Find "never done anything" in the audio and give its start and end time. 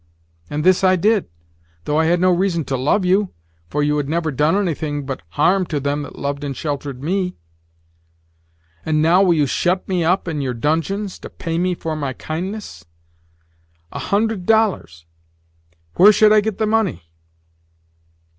4.09-5.05